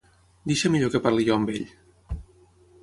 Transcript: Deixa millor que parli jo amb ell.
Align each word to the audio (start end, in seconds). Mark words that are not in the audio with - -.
Deixa 0.51 0.71
millor 0.75 0.91
que 0.95 1.03
parli 1.03 1.29
jo 1.29 1.37
amb 1.37 1.53
ell. 1.57 1.69